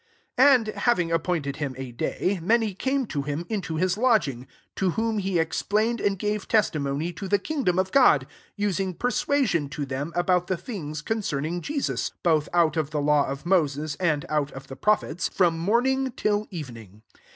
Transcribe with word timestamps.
23 0.37 0.55
And 0.73 0.79
having 0.81 1.11
appointed 1.11 1.57
him 1.57 1.75
a 1.77 1.91
day, 1.91 2.39
many 2.41 2.73
came 2.73 3.05
to 3.05 3.21
him 3.21 3.45
into 3.49 3.75
his 3.75 3.99
lodging: 3.99 4.47
to 4.75 4.89
whom 4.97 5.19
he 5.19 5.39
ex 5.39 5.61
plained 5.61 6.01
and 6.01 6.17
gave 6.17 6.47
testimony 6.47 7.13
to 7.13 7.27
the 7.27 7.37
khigdom 7.37 7.79
of 7.79 7.91
God, 7.91 8.25
using 8.55 8.95
per 8.95 9.11
suasion 9.11 9.69
to 9.69 9.85
them 9.85 10.11
[adout 10.15 10.47
the 10.47 10.57
things] 10.57 11.03
concerning 11.03 11.61
Jesus, 11.61 12.13
both 12.23 12.49
out 12.51 12.77
of 12.77 12.89
the 12.89 12.99
law 12.99 13.27
of 13.27 13.45
Moses, 13.45 13.93
and 13.97 14.25
out 14.27 14.51
of 14.53 14.65
the 14.69 14.75
prophets, 14.75 15.29
from 15.29 15.59
morn 15.59 15.85
ing 15.85 16.11
till 16.13 16.47
evening. 16.49 17.03